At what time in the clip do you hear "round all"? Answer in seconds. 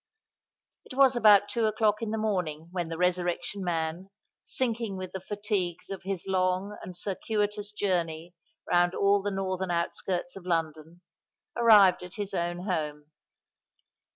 8.67-9.21